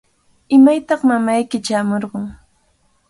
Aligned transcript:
¿Imaytaq 0.55 1.01
mamayki 1.09 1.57
chaamurqun? 1.65 2.25